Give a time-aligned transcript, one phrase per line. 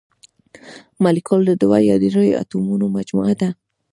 [1.03, 3.49] مالیکول د دوه یا ډیرو اتومونو مجموعه ده.